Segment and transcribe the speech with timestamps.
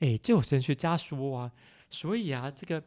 [0.00, 1.52] 哎，就有神学家说啊，
[1.88, 2.82] 所以啊，这个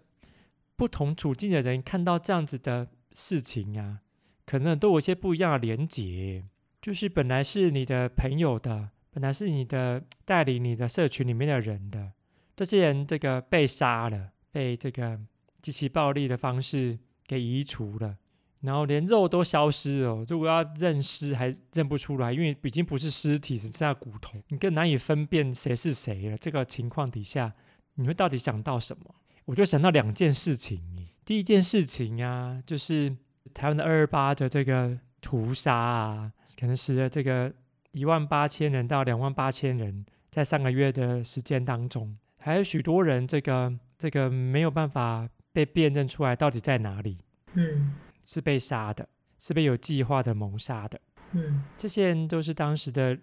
[0.75, 4.01] 不同处境的人看到这样子的事情啊，
[4.45, 6.43] 可能都有一些不一样的连结。
[6.81, 12.11] 就是本来是你的朋友的，本来是你的带领你的社群里面的人的，
[12.55, 15.17] 这些人这个被杀了，被这个
[15.61, 18.17] 极其暴力的方式给移除了。
[18.63, 26.37] 然后连肉都消失了，如果要认尸还认不出来，因为已经不是尸体，只剩下骨头，你更难以分辨谁是谁了。
[26.37, 27.53] 这个情况底下，
[27.95, 29.03] 你会到底想到什么？
[29.43, 30.81] 我就想到两件事情。
[31.25, 33.13] 第一件事情啊，就是
[33.53, 37.53] 台湾的二二八的这个屠杀啊，可能使得这个
[37.91, 47.17] 一万八千人到两万八千人，在上个月的时间当中，还有许多人这个这个没有办法被辨认出来到底在哪里。
[47.55, 47.93] 嗯。
[48.25, 50.99] 是被杀的，是被有计划的谋杀的。
[51.31, 53.17] 嗯，这些人都是当时的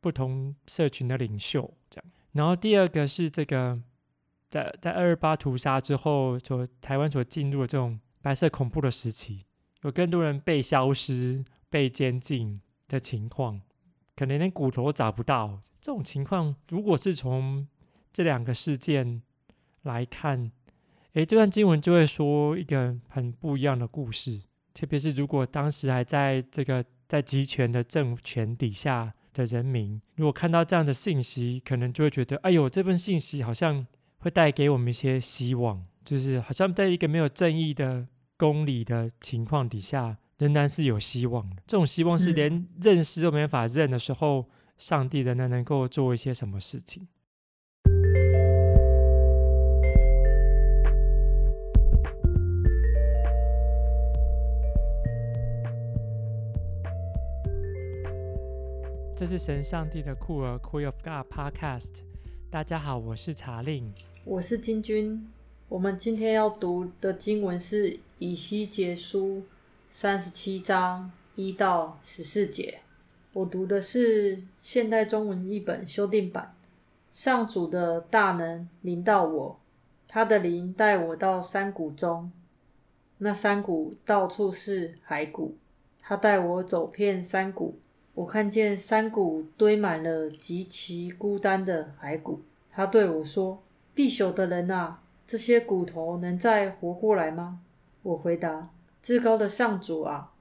[0.00, 2.12] 不同社群的领袖，这样。
[2.32, 3.80] 然后第二个是这个，
[4.50, 9.46] 在在二二八屠杀之后，所台湾所进入的这种白色恐怖的时期，
[9.82, 13.60] 有更多人被消失、被监禁的情况，
[14.14, 15.58] 可能连骨头都找不到。
[15.80, 17.66] 这种情况，如果是从
[18.12, 19.22] 这两个事件
[19.82, 20.52] 来看。
[21.14, 24.40] 诶，这段经文就会说一个很不一样的故事，
[24.72, 33.86] 特别是如果当时还在这个在集权的政权底下的人民，如果看到这样的信息，可能就会觉得，哎呦，这份信息好像
[34.20, 38.06] 会带给我们一些希望，就是好像在一个没有正义的
[38.38, 41.56] 公理的情况底下，仍然是有希望的。
[41.66, 47.06] 这种希望是连认识都没法认的时候，上帝仍然能够做一些什么事情。
[59.22, 62.00] 这是神上帝的酷儿 Queen of God Podcast。
[62.50, 63.94] 大家好，我是查令，
[64.24, 65.30] 我是金君。
[65.68, 69.44] 我们今天要读的经文是以西结书
[69.88, 72.80] 三十七章一到十四节。
[73.32, 76.56] 我读的是现代中文译本修订版。
[77.12, 79.60] 上主的大能临到我，
[80.08, 82.32] 他的灵带我到山谷中，
[83.18, 85.54] 那山谷到处是骸骨。
[86.00, 87.78] 他带我走遍山谷。
[88.14, 92.40] 我看见山谷堆满了极其孤单的骸骨。
[92.70, 93.62] 他对我说
[93.94, 97.60] ：“必朽的人啊，这些骨头能再活过来吗？”
[98.02, 100.32] 我回答：“至高的上主啊，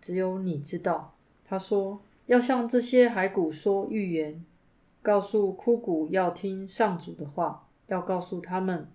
[0.00, 1.14] 只有你知道。”
[1.44, 4.44] 他说：“要向这些骸骨说预言，
[5.02, 8.88] 告诉枯骨要听上主的话，要告诉他们，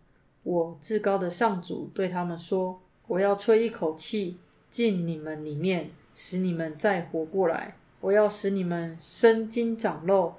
[0.43, 4.37] 我至高的上主对他们说：我要吹一口气
[4.69, 10.35] 进你们里面，使你们再活过来。”我要使你们生筋长肉，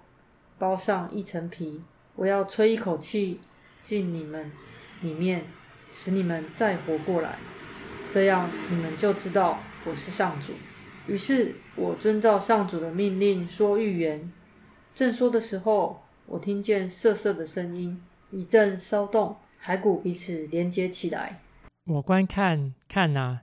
[0.58, 1.80] 包上一层皮。
[2.16, 3.40] 我要吹一口气
[3.82, 4.50] 进你们
[5.02, 5.44] 里面，
[5.92, 7.38] 使你们再活过来。
[8.08, 10.54] 这样你们就知道我是上主。
[11.06, 14.32] 于是我遵照上主的命令说预言。
[14.94, 21.40] 正说的时候，我听见瑟瑟的声音，一阵骚动，骸骨彼此连接起来。
[21.84, 23.40] 我观看，看哪，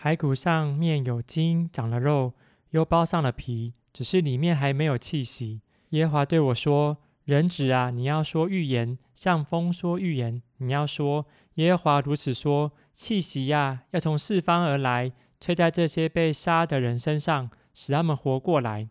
[0.00, 2.32] 骸骨上面有筋，长了肉。
[2.70, 5.60] 又包上了皮，只是里面还没有气息。
[5.90, 10.40] 耶和华对我说：“人子啊，你要说预言，向风说预言。
[10.58, 15.10] 你要说，耶和华如此说：气息呀，要从四方而来，
[15.40, 18.88] 吹在这些被杀的人身上，使他们活过来。”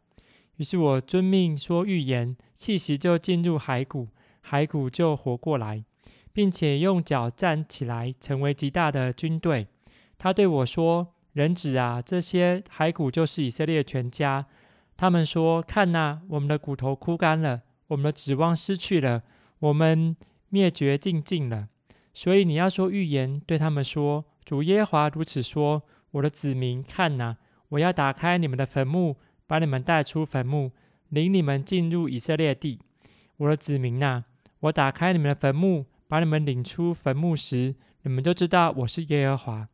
[0.57, 4.09] 于是我遵命说预言，气息就进入骸骨，
[4.45, 5.85] 骸骨就活过来，
[6.33, 9.67] 并且用脚站起来，成为极大的军队。
[10.17, 11.13] 他对我说。
[11.39, 14.45] 人子啊，这些骸骨就是以色列全家。
[14.97, 19.23] 他们说：“看呐，我们的骨头枯干了，我们的指望失去了，
[19.59, 20.17] 我们
[20.49, 21.69] 灭绝尽尽了。”
[22.13, 27.37] 所以你要说预言，对他们说：“主耶华如此说：我的子民，看呐，
[27.69, 29.15] 我要打开你们的坟墓，
[29.47, 30.71] 把你们带出坟墓，
[31.07, 32.79] 领你们进入以色列地。
[33.37, 34.25] 我的子民呐，
[34.59, 39.69] 我打开你们的坟墓，把你们领出坟墓时，你们就知道我是耶和华。”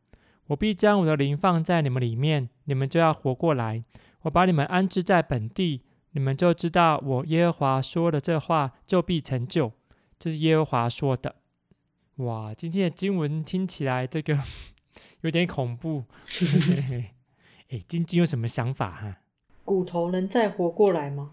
[0.47, 3.83] 我必将我的灵放在你们里面，你们就要活过来。
[4.21, 5.81] 我把你们安置在本地，
[6.11, 9.71] 你们就知道我耶和华说的这话就必成就。
[10.19, 11.35] 这是耶和华说的。
[12.17, 14.39] 哇，今天的经文听起来这个
[15.21, 16.05] 有点恐怖。
[17.69, 19.17] 哎，晶晶有什么想法哈？
[19.63, 21.31] 骨头能再活过来吗？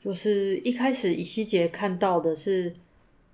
[0.00, 2.72] 就是一开始以西结看到的是，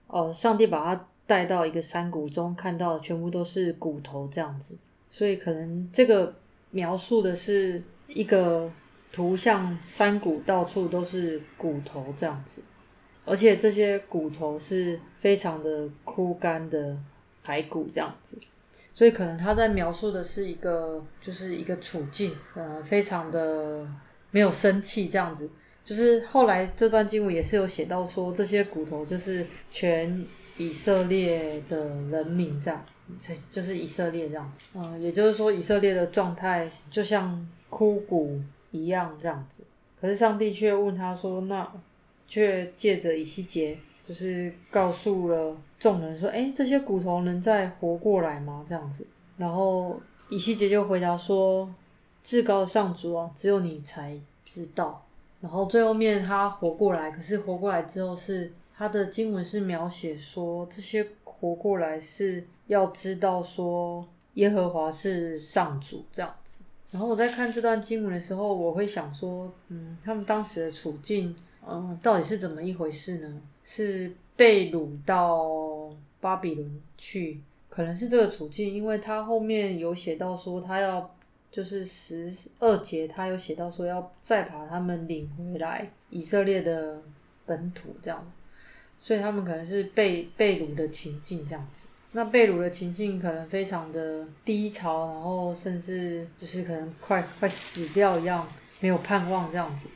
[0.06, 4.78] 哦，上帝把他带到一个山谷中，看到的全部都是骨头这样子。
[5.16, 6.34] 所以可能这个
[6.72, 8.68] 描述的是一个
[9.12, 12.60] 图像，山谷到处都是骨头这样子。
[13.24, 16.98] 而且这些骨头是非常的枯干的
[17.46, 18.36] 骸骨这样子，
[18.92, 23.86] 所以可能他在描述的是一个就是一个处境，呃，非常的
[24.32, 25.48] 没有生气这样子。
[25.84, 30.26] 就是后来这段经文也是有写到说，这些骨头就是全
[30.56, 32.84] 以色列的人民这样，
[33.50, 34.62] 就是以色列这样子。
[34.74, 38.40] 嗯，也就是说以色列的状态就像枯骨
[38.70, 39.64] 一样这样子。
[40.00, 41.70] 可是上帝却问他说：“那
[42.26, 48.64] 却借着以西结，就是告诉了众人说，诶，这些骨头能再活过来吗？
[48.68, 49.06] 这样子。”
[49.38, 51.72] 然后以西结就回答说
[52.22, 55.00] ：“至高的上主啊，只有你才知道。”
[55.40, 61.06] 然后最后面他活过来，可是活过来之后是他的经文是描写说，这些
[61.44, 66.64] 活过来是要知道说耶和华是上主这样子。
[66.90, 71.36] 然后我在看这段经文的时候，我会想说，嗯，他们当时的处境，
[71.68, 73.42] 嗯，到底是怎么一回事呢？
[73.62, 81.10] 是被掳到巴比伦去，可能是这个处境，因为他后面有写到说他要。
[81.50, 87.00] 就是十二节，他有写到说要再把他们领回来以色列的
[87.46, 88.28] 本土，这样，
[89.04, 91.86] 所以他们可能是被被掳的情境这样子。
[92.12, 98.48] 那被掳的情境可能非常的低潮，然后甚至就是可能快快死掉一样，
[98.80, 99.90] 没有盼望这样子。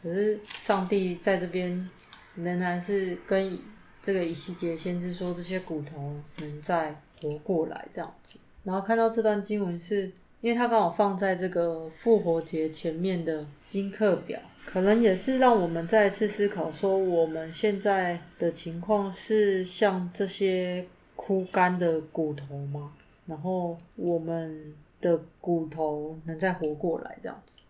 [0.00, 1.90] 可是上帝在这边
[2.36, 3.58] 仍然是跟
[4.00, 8.38] 这个以西结先知说，这些骨头能再活过来这样子。
[8.62, 10.12] 然后看到这段经文是。
[10.40, 22.92] 因为它刚好放在这个复活节前面的经课表，可能也是让我们再次思考说，我们现在的情况是像这些枯干的骨头吗？
[23.26, 27.60] 然后我们的骨头能再活过来这样子？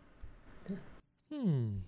[0.67, 0.77] 对，
[1.31, 1.83] 嗯，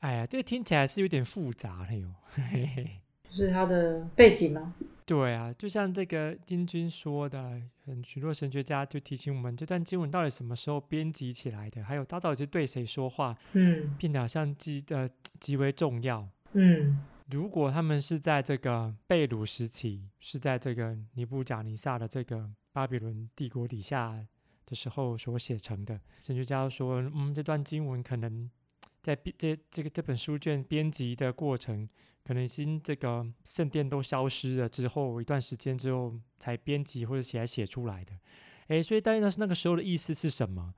[0.00, 2.90] 哎呀，这个听起来是有点复杂了哟，嘿嘿，
[3.30, 4.74] 是它的背景吗？
[5.06, 11.84] 对啊，就像这个金军说的，很许多神学家就提醒我们，这段经文到底什么时候编辑起来的？
[11.84, 13.38] 还有它到底是对谁说话？
[13.52, 15.08] 嗯，变得好像极呃
[15.38, 16.28] 极为重要。
[16.54, 16.98] 嗯，
[17.30, 24.26] 如果他们是在这个被掳时期，是在这个尼布甲尼撒的这个巴比伦帝国底下
[24.66, 28.50] 的时候所写成的，神学家说，嗯，这段经文可能
[29.06, 31.88] 在编这这个这本书卷编辑的过程。
[32.26, 38.12] 可能已经这个圣殿都消失了之后，一段时间之后才编辑或者写来写出来的，
[38.66, 40.74] 诶，所以大概那是那个时候的意思是什么？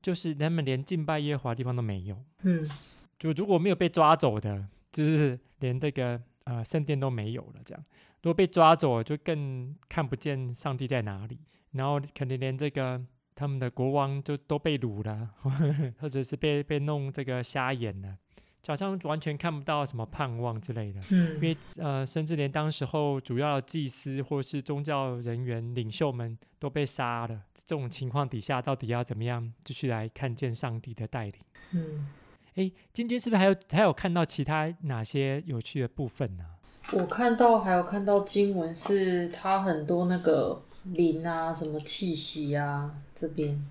[0.00, 2.70] 就是他们连敬拜耶和华的地方都没有，嗯，
[3.18, 7.84] 就如果没有被抓走的，就是连这个呃圣殿都没有了，这样，
[8.22, 11.36] 如果被抓走，就更看不见上帝在哪里，
[11.72, 15.28] 然后可能连这个他们的国王就都被掳了，
[16.00, 18.16] 或者是被被弄这个瞎眼了。
[18.62, 27.40] 就好像完全看不到什么盼望之类的，嗯，因为呃，甚至连当时候主要的祭司或是宗教人员领袖们都被杀了。
[27.64, 31.34] 这种情况底下，到底要怎么样继续来看见上帝的带领？
[31.72, 32.06] 嗯，
[32.54, 36.44] 哎，今天是不是还有还有看到其他哪些有趣的部分呢？
[36.92, 43.62] 我看到还有看到经文是它很多那个灵啊，什么气息啊，这边，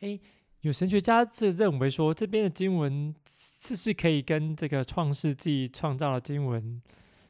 [0.00, 0.18] 哎。
[0.62, 6.82] 有神学家是认为说，这边的经文是不是可以跟这个创世纪创造的经文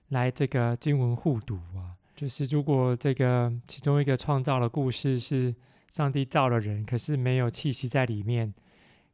[0.08, 1.92] 来这个经文互读啊？
[2.16, 5.54] 就是如果这个其中一个创造的故事是
[5.90, 8.52] 上帝造了人，可是没有气息在里面，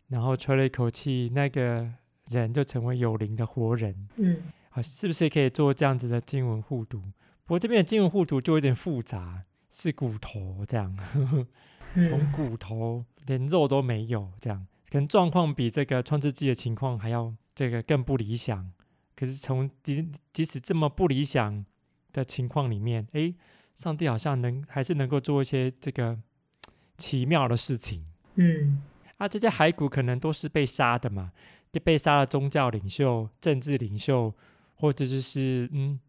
[0.06, 1.90] 然后吹了一口气，那个
[2.30, 4.08] 人就成为有灵的活人。
[4.14, 7.00] 嗯，啊，是不是可以做这样子的经文互读？
[7.44, 10.96] 不过这边的经文互读就有点复杂，是骨头这样。
[10.96, 11.46] 呵呵
[11.94, 18.72] 从骨头连肉都没有，这样可能状况比这个创世纪的情况还要这个更不理想。
[19.16, 21.64] 可是从即即使这么不理想
[22.12, 23.32] 的情况里面，哎，
[23.74, 26.18] 上帝好像能还是能够做一些这个
[26.98, 28.04] 奇妙的事情。
[28.34, 28.82] 嗯，
[29.18, 31.30] 啊，这些骸骨可能都是被杀的嘛，
[31.72, 34.34] 就被杀的宗教领袖、政治领袖，
[34.74, 36.00] 或者就是嗯，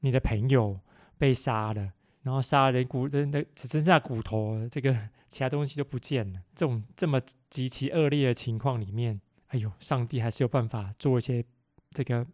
[0.00, 0.78] 你的朋友
[1.18, 1.92] 被杀了。
[2.22, 4.96] 然后杀人骨人的只剩下骨头，这个
[5.28, 6.40] 其他东西都不见了。
[6.54, 11.44] 这种这么极其恶劣的情况里面，哎呦，上帝还是有办法做一些
[11.90, 12.26] 这个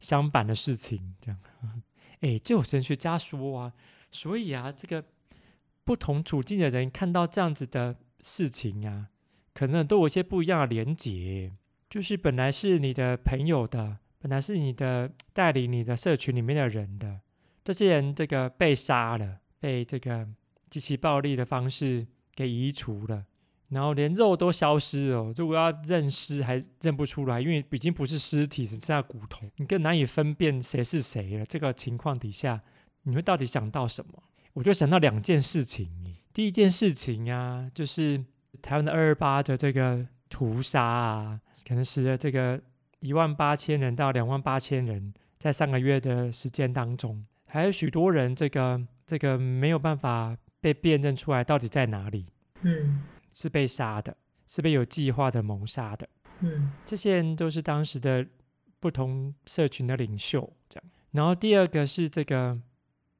[0.00, 1.14] 相反的事情。
[1.20, 1.40] 这样，
[2.20, 3.72] 哎，就有神学家说啊，
[4.10, 5.04] 所以啊，这个
[5.84, 9.08] 不同处境的人看到这样子的事情啊，
[9.52, 11.52] 可能都有一些不一样的连结。
[11.90, 17.20] 就是本来是你的朋友的，本来是你的带领你的社群里面的人的。
[17.64, 20.26] 这些人这个被杀了，被这个
[20.70, 23.24] 极其暴力的方式给移除了，
[23.68, 25.32] 然后连肉都消失了。
[25.36, 31.44] 如果要认尸，还认不出来，因为已经不是尸体，只剩下骨头，你更难以分辨谁是谁了。
[31.46, 32.60] 这个情况底下，
[33.02, 34.22] 你会到底想到什么？
[34.54, 35.90] 我就想到两件事情。
[36.32, 38.24] 第一件事情啊，就是
[38.62, 42.60] 台湾的二二八的这个屠杀啊，可能使得这个
[43.00, 52.26] 一万八千人到两万八千人，在上个月的时间当中，还有许多人这个这个没有办法被辨认出来到底在哪里。
[52.60, 53.02] 嗯。
[53.30, 56.08] 是被杀的，是被有计划的谋杀的。
[56.40, 58.26] 嗯，这些人都是当时的
[58.80, 60.50] 不同社群的领袖。
[60.68, 62.58] 这样，然后第二个是这个，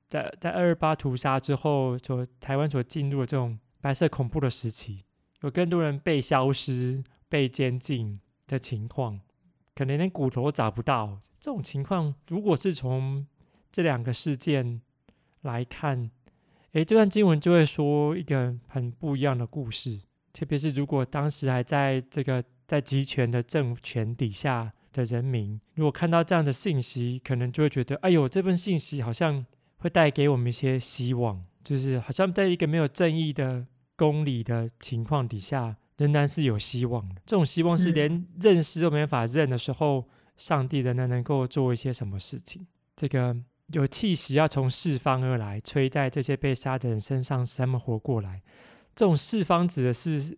[0.09, 5.05] 在在二二八屠杀之后，所台湾所进入的这种白色恐怖的时期，
[5.43, 9.21] 有更多人被消失、被监禁的情况，
[9.77, 11.21] 可能连骨头都找不到。
[11.39, 13.25] 这种情况，如果是从
[13.71, 14.81] 这两个事件
[15.43, 16.11] 来看，
[16.73, 20.01] 诶，这段经文就会说一个很不一样的故事。
[20.33, 29.45] 特别是如果当时还在这个在集权的政权底下的人民，如果看到这样的信息，可能就会觉得，哎呦，这份信息好像
[29.79, 37.23] 会带给我们一些希望，就是好像在一个没有正义的公理的情况底下，仍然是有希望的。
[37.27, 40.05] 这种希望是连认识都没法认的时候，
[40.37, 42.67] 上帝仍然能够做一些什么事情。
[42.95, 43.37] 这个
[43.73, 48.43] 有气息要从四方而来，吹在这些被杀的人身上，使他们活过来。
[48.95, 50.37] 这种四方指的是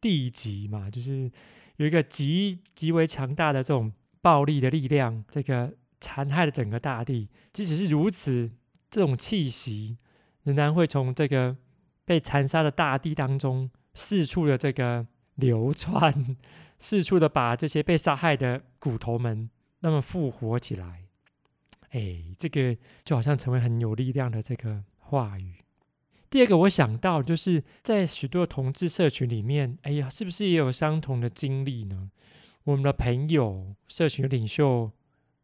[0.00, 1.30] 地极嘛，就是
[1.76, 7.28] 有一个极极为强大的这种暴力的力量，这个残害了整个大地。
[7.52, 8.52] 即使是如此，
[8.90, 9.96] 这种气息
[10.42, 11.56] 仍然会从这个
[12.04, 16.36] 被残杀的大地当中四处的这个流窜，
[16.78, 19.48] 四处的把这些被杀害的骨头们
[19.80, 21.06] 那么复活起来。
[21.90, 25.54] 哎，这个就好像成为很有力量的这个话语。
[26.28, 32.10] 第二个，我想到就是在许多同志社群里面，哎呀，是不是也有相同的经历呢？
[32.62, 34.92] 我们的朋友、社群领袖，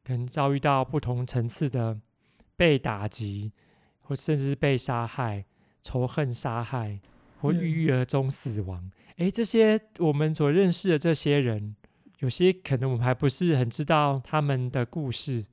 [0.05, 1.99] 可能遭遇到不同层次的
[2.57, 3.53] 被打击，
[4.03, 5.45] 或甚至是被杀害、
[5.83, 7.01] 仇恨杀害，
[7.41, 8.89] 或郁郁而终死亡。
[9.17, 11.75] 哎、嗯，这些我们所认识的这些人，
[12.21, 15.47] 有些可能我们还不是很知道他们的故事。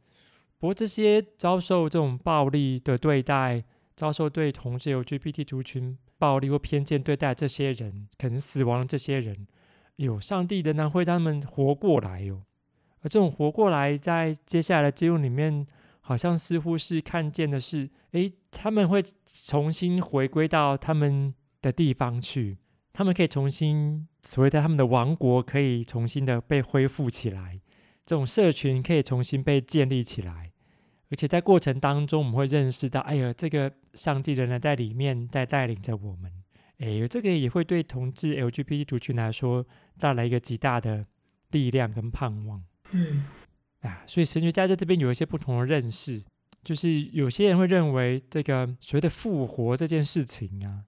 [0.64, 3.66] 不过，这些遭受这种暴力的对待。
[3.98, 9.46] 遭受对同志 LGBT 族群暴力或偏见对待，这些人可能死亡的这些人，
[9.98, 12.42] 有上帝仍然会让他们活过来哟。
[13.02, 15.68] 而这种活过来，在接下来的经文里面，
[16.00, 22.58] 好像似乎是看见的是，诶，他们会重新回归到他们的地方去，
[22.94, 27.60] 他们可以重新所谓的他们的王国可以重新的被恢复起来，
[28.06, 30.53] 这种社群可以重新被建立起来。
[31.14, 36.32] 而且在过程当中，我们会认识到，哎呀，这个上帝仍然在里面在带领着我们。
[36.80, 39.64] 哎，这个也会对同志 LGBT 族群来说
[40.00, 41.06] 带来一个极大的
[41.52, 42.64] 力量跟盼望。
[42.94, 43.26] 嗯，
[43.82, 46.26] 啊，所以神学家在这边有一些不同的认识，
[46.64, 50.86] 就是有些人会认为，这个所谓的复活这件事情啊，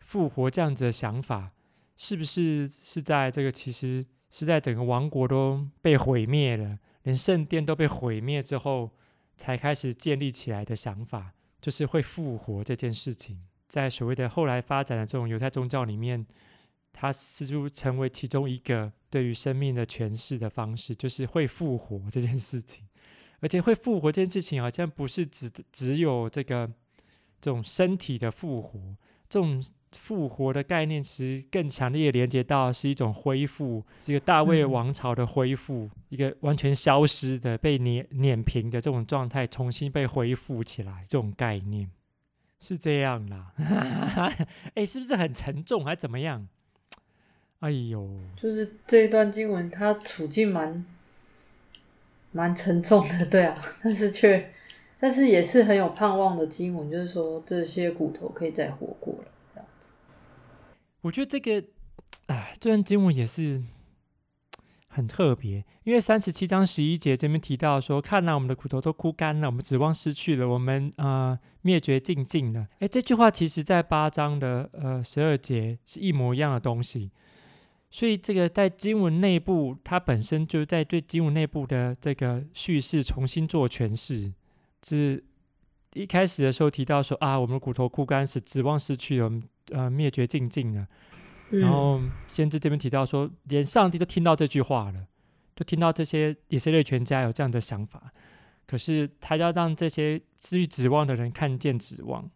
[0.00, 1.52] 复活这样子的想法，
[1.96, 8.90] 是不是是在这个其实是在整个王国都被毁灭了，连圣殿都被毁灭之后。
[9.40, 11.32] 才开始建立起来的想法，
[11.62, 16.26] 就是会复活这件事情，在所谓的后来发展的这种犹太宗教里面，
[16.92, 22.86] 它似乎成为其中一个对于生命的诠释的方式，就是会复活这件事情。
[23.40, 26.70] 而且会复活这件事情，好像不是只只有这个
[27.40, 28.94] 这种身体的复活，
[29.30, 29.62] 这种。
[29.98, 41.90] 复活的概念其实更强烈连接到是一种恢复，是一个大卫王朝的恢复，嗯、一个完全消失的被碾碾平的这种状态，重新被恢复起来，这种概念
[42.60, 43.52] 是这样啦。
[44.76, 46.46] 哎，是不是很沉重，还怎么样？
[47.58, 48.08] 哎呦，
[48.40, 50.86] 就是这一段经文，它处境蛮
[52.30, 54.52] 蛮沉重的，对啊，但是却，
[55.00, 59.64] 但是也是很有盼望的经文，就是说这些骨头可以再活过了。
[61.00, 61.66] 我觉得这个，
[62.26, 63.62] 哎，这段经文也是
[64.88, 77.10] 很特别，因为三十七章十一节这边提到说：“看来我们的骨头都枯干了，我们指望失去了，我们呃灭绝尽尽了。”哎，这句话其实在八章的呃十二节是一模一样的东西，
[77.90, 84.34] 所以这个在经文内部，它本身就在对经文内部的这个叙事重新做诠释。
[84.86, 85.22] 是
[85.94, 89.30] 一开始的时候提到说：“啊，我们的骨头枯干，是指望失去了。”
[89.72, 90.84] 呃，灭绝尽尽了。
[91.50, 95.06] 然后先知这边提到说，连上帝都听到这句话了，
[95.54, 98.12] 都听到这些以色列全家有这样的想法。
[98.66, 102.28] 可是他要让这些失去指望的人看见指望。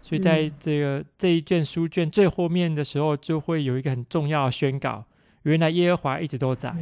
[0.00, 5.04] 所以在这个、嗯、这一卷书卷最后面的时候，就会有一个很重要的宣告：
[5.42, 6.72] 原来耶和华一直都在，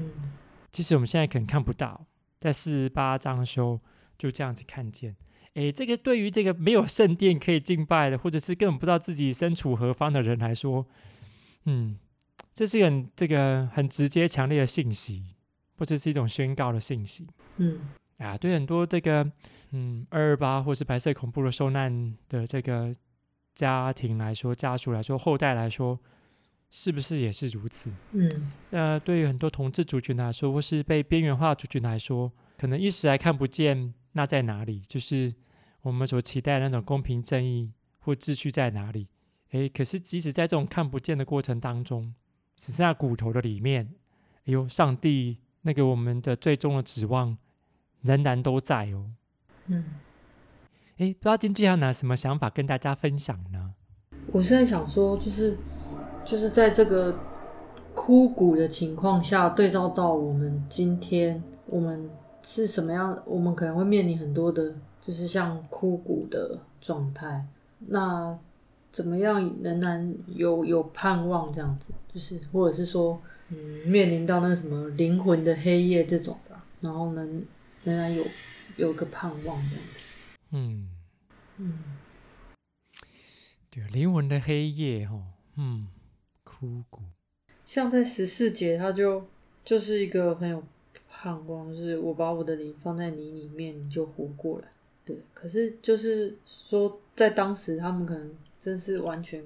[0.70, 2.04] 即使我们现在可能看不到，
[2.38, 3.80] 在四十八章的时候
[4.18, 5.16] 就这样子看见。
[5.54, 10.86] 诶，这个对于这个没有圣殿可以敬拜的，或者是根本不知道自己身处何方的人来说，
[11.64, 11.98] 嗯，
[12.54, 15.24] 这是很这个很直接、强烈的信息，
[15.76, 17.26] 或者是一种宣告的信息。
[17.56, 17.80] 嗯，
[18.18, 19.28] 啊，对很多这个
[19.72, 22.94] 嗯二二八或是白色恐怖的受难的这个
[23.54, 25.98] 家庭来说、家属来说、后代来说，
[26.70, 27.92] 是不是也是如此？
[28.12, 33.92] 嗯，呃，对于很多同志族群来说，或是被边缘化族群来说，可能一时还看不见。
[34.12, 34.80] 那在哪里？
[34.80, 35.32] 就是
[35.82, 39.08] 我们所期待的那种公平正义或秩序在哪里？
[39.50, 42.14] 诶，可是即使在这种看不见的过程当中，
[42.56, 43.94] 只剩下骨头的里面，
[44.40, 47.36] 哎呦，上帝那个我们的最终的指望
[48.02, 49.10] 仍然都在哦。
[49.66, 49.84] 嗯，
[50.96, 53.74] 诶，不知道今天要拿什么想法跟大家分享呢？
[54.32, 55.56] 我现在想说，就是
[56.24, 57.18] 就是在这个
[57.94, 62.10] 枯骨的情况下，对照到我们今天我们。
[62.50, 63.22] 是什么样？
[63.26, 64.74] 我们可能会面临很多的，
[65.06, 67.46] 就是像枯骨的状态。
[67.88, 68.38] 那
[68.90, 71.52] 怎么样仍然有有盼望？
[71.52, 77.44] 这样子，就是或者是说，嗯，面临到那个什么灵魂的黑夜这种的，然后能
[77.84, 78.24] 仍然有
[78.78, 80.04] 有个盼望这样子。
[80.52, 80.88] 嗯
[81.58, 81.78] 嗯，
[83.68, 85.22] 对，灵魂的黑夜哦，
[85.56, 85.86] 嗯，
[86.44, 87.02] 枯骨。
[87.66, 89.28] 像在十四节，它就
[89.62, 90.64] 就是一个很有。
[91.08, 94.68] 盼望是我把我的灵放在你里面，你就活过来。
[95.04, 99.42] 对，可是就是说，在当时他们可能真是完全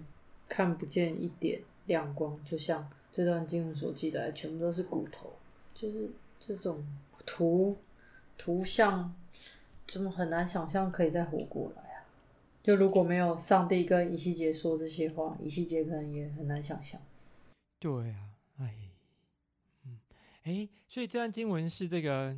[0.49, 5.33] 看不见一点亮光，就像这段经文所记载，全部都是骨头，
[5.73, 6.85] 就是这种
[7.25, 7.76] 图
[8.37, 9.14] 图像，
[9.87, 12.04] 怎么很难想象可以再活过来啊？
[12.62, 17.00] 就如果没有上帝跟以西结说这些话，以西结可能也很难想象。
[17.78, 18.91] 对啊，哎。
[20.44, 22.37] 哎，所以这段经文是这个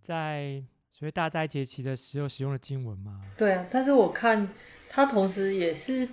[0.00, 0.62] 在
[0.92, 3.22] 所谓大灾节期的时候使用的经文吗？
[3.36, 4.48] 对啊，但是我看
[4.90, 6.06] 它同时也是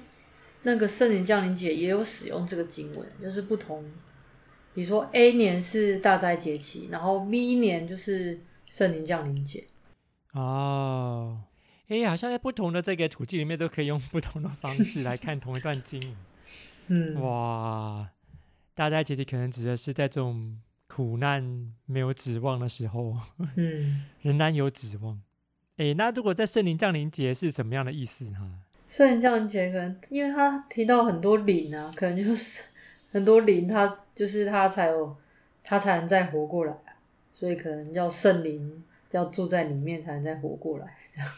[0.64, 3.84] 那个圣灵降临节也有使用这个经文，就是不同，
[4.74, 9.66] 比如说 A 年是大灾节期，然后 B 年就是圣灵降临节。
[10.32, 11.44] 哦，
[11.90, 16.16] 哎，好像在不同的这个土地里面都可以用不同的方式来看同一段经文。
[16.88, 18.10] 嗯，哇，
[18.74, 20.62] 大斋节期可能指的是在这种。
[20.94, 23.16] 苦难没有指望的时候，
[23.56, 25.18] 嗯，仍然有指望。
[25.78, 28.46] 哎，那如果在圣灵降临节是什么样的意思哈？
[28.90, 32.62] 圣灵降临节可能因为他提到很多灵啊，可能就是
[33.14, 35.16] 很多灵，他就是他才有
[35.64, 36.76] 他才能再活过来，
[37.34, 41.32] 所以可能要圣灵要住在里面才能再活过来，这样。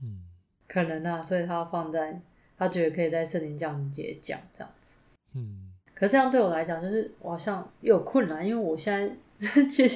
[0.00, 0.22] 嗯，
[0.68, 2.20] 可能啊，所以他放在
[2.56, 4.98] 他觉得可以在圣灵降临节讲这样子。
[5.32, 5.63] 嗯。
[5.94, 9.88] 可这样对我来讲，就是我好像有困难，因为我现在 接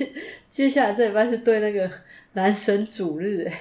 [0.48, 1.90] 接下来这礼拜是对那个
[2.34, 3.60] 男神主日，哎，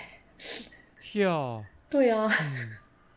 [1.13, 2.29] 哟，对啊，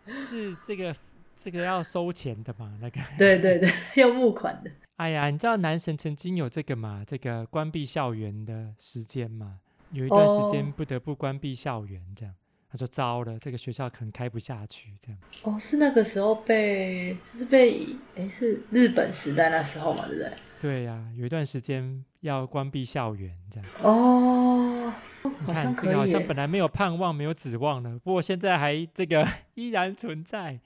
[0.07, 0.95] 嗯、是这个
[1.35, 2.77] 这个要收钱的嘛？
[2.81, 4.71] 那个，对对对， 要募款的。
[4.97, 7.03] 哎呀，你知道男神曾经有这个嘛？
[7.07, 9.61] 这个关闭校园的时间嘛？
[9.93, 12.35] 有一段时间不得不关闭校园，这样。
[12.71, 20.33] 他说：“糟了，这个学校可能开不下去。”这样哦，是那个时候被，就是被，哎，是日本时代那时候嘛，对不对？
[20.61, 24.93] 对呀、啊，有一段时间要关闭校园，这样哦。
[25.23, 30.61] 你看，这个好像本来没有盼望、没有指望的，不过现在还这个 依然存在。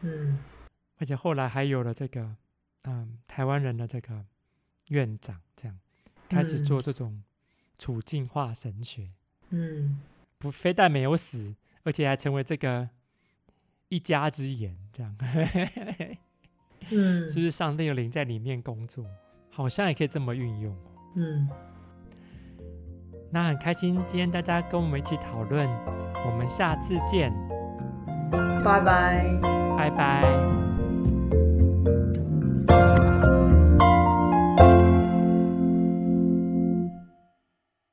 [0.00, 0.38] 嗯，
[0.98, 2.34] 而且后来还有了这个，
[2.86, 4.24] 嗯，台湾人的这个
[4.88, 5.78] 院长，这样
[6.28, 7.22] 开始做这种
[7.78, 9.10] 处境化神学。
[9.50, 10.00] 嗯。
[10.38, 12.88] 不，非但没有死，而且还成为这个
[13.88, 15.16] 一家之言，这样，
[16.90, 19.04] 嗯，是不是上帝的灵在里面工作？
[19.50, 20.76] 好像也可以这么运用，
[21.16, 21.48] 嗯。
[23.30, 25.68] 那很开心，今天大家跟我们一起讨论，
[26.24, 27.30] 我们下次见，
[28.64, 29.38] 拜拜，
[29.76, 30.67] 拜拜。